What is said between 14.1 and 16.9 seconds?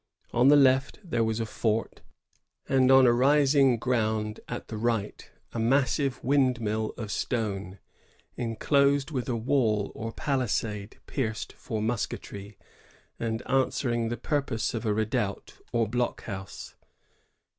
purpose of a redoubt or block house.